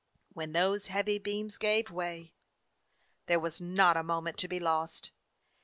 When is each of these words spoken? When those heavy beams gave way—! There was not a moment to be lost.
When 0.29 0.53
those 0.53 0.87
heavy 0.87 1.19
beams 1.19 1.59
gave 1.59 1.91
way—! 1.91 2.33
There 3.27 3.39
was 3.39 3.61
not 3.61 3.97
a 3.97 4.01
moment 4.03 4.39
to 4.39 4.47
be 4.47 4.59
lost. 4.59 5.11